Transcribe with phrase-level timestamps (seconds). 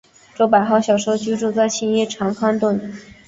[0.33, 2.79] 周柏豪小时候居住在青衣长康邨。